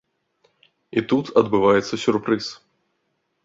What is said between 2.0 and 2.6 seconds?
сюрпрыз.